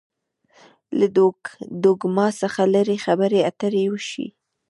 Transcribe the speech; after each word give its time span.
له 0.97 1.05
ډوګما 1.83 2.27
څخه 2.41 2.61
لري 2.75 2.97
خبرې 3.05 3.39
اترې 3.49 3.83
وشي. 3.91 4.27